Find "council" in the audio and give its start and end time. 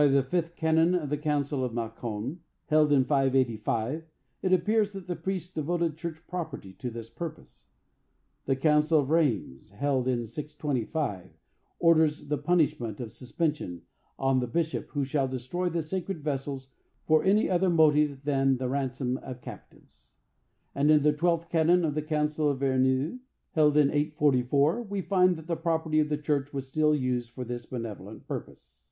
1.18-1.64, 8.54-9.00, 22.02-22.48